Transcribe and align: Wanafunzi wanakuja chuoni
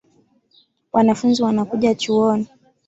Wanafunzi 0.93 1.43
wanakuja 1.43 1.95
chuoni 1.95 2.47